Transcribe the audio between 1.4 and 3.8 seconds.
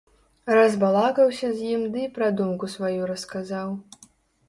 з ім ды і пра думку сваю расказаў.